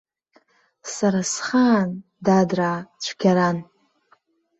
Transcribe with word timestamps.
Сара 0.93 1.21
схаан, 1.31 1.89
дадраа, 2.25 2.79
цәгьаран. 3.01 3.57